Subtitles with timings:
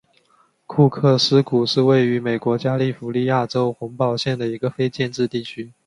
[0.65, 5.73] 库克斯谷是位于美国加利福尼亚州洪堡县的一个非建制地区。